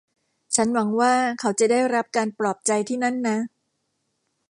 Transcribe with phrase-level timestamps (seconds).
[0.55, 3.37] ฉันหวังว่าเขาจะได้รับการปลอบใจที่นั่นนะ